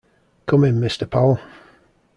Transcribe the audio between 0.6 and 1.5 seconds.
in, Mr. Powell.